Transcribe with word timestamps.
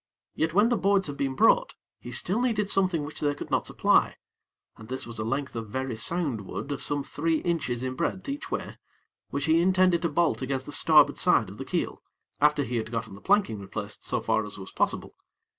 Yet 0.33 0.55
when 0.55 0.69
the 0.69 0.77
boards 0.77 1.05
had 1.05 1.15
been 1.17 1.35
brought, 1.35 1.75
he 1.99 2.11
needed 2.33 2.71
still 2.71 2.83
something 2.89 3.03
which 3.05 3.19
they 3.19 3.35
could 3.35 3.51
not 3.51 3.67
supply, 3.67 4.15
and 4.75 4.89
this 4.89 5.05
was 5.05 5.19
a 5.19 5.23
length 5.23 5.55
of 5.55 5.67
very 5.69 5.95
sound 5.95 6.41
wood 6.41 6.71
of 6.71 6.81
some 6.81 7.03
three 7.03 7.37
inches 7.41 7.83
in 7.83 7.93
breadth 7.93 8.27
each 8.27 8.49
way, 8.49 8.79
which 9.29 9.45
he 9.45 9.61
intended 9.61 10.01
to 10.01 10.09
bolt 10.09 10.41
against 10.41 10.65
the 10.65 10.71
starboard 10.71 11.19
side 11.19 11.49
of 11.51 11.59
the 11.59 11.65
keel, 11.65 12.01
after 12.39 12.63
he 12.63 12.77
had 12.77 12.89
gotten 12.91 13.13
the 13.13 13.21
planking 13.21 13.59
replaced 13.59 14.03
so 14.03 14.19
far 14.21 14.43
as 14.43 14.57
was 14.57 14.71
possible. 14.71 15.13